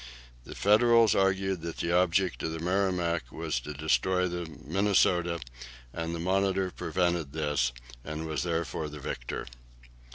The 0.45 0.55
Federals 0.55 1.13
argued 1.13 1.61
that 1.61 1.77
the 1.77 1.91
object 1.95 2.41
of 2.41 2.51
the 2.53 2.57
"Merrimac" 2.59 3.31
was 3.31 3.59
to 3.59 3.71
destroy 3.75 4.27
the 4.27 4.49
"Minnesota," 4.65 5.39
and 5.93 6.15
the 6.15 6.19
"Monitor" 6.19 6.65
had 6.65 6.75
prevented 6.75 7.33
this, 7.33 7.71
and 8.03 8.25
was 8.25 8.41
therefore 8.41 8.89
the 8.89 8.99
victor. 8.99 9.45